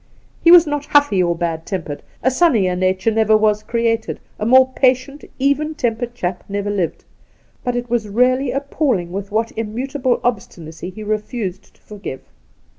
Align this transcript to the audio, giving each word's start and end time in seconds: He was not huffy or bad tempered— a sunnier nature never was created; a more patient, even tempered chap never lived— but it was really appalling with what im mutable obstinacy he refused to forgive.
He 0.43 0.49
was 0.49 0.65
not 0.65 0.87
huffy 0.87 1.21
or 1.21 1.35
bad 1.35 1.63
tempered— 1.67 2.01
a 2.23 2.31
sunnier 2.31 2.75
nature 2.75 3.11
never 3.11 3.37
was 3.37 3.61
created; 3.61 4.19
a 4.39 4.47
more 4.47 4.73
patient, 4.73 5.23
even 5.37 5.75
tempered 5.75 6.15
chap 6.15 6.43
never 6.49 6.71
lived— 6.71 7.05
but 7.63 7.75
it 7.75 7.87
was 7.87 8.09
really 8.09 8.49
appalling 8.49 9.11
with 9.11 9.31
what 9.31 9.51
im 9.55 9.75
mutable 9.75 10.19
obstinacy 10.23 10.89
he 10.89 11.03
refused 11.03 11.75
to 11.75 11.81
forgive. 11.83 12.21